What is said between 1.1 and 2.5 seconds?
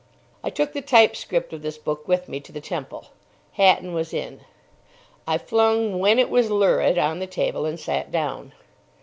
script of this book with me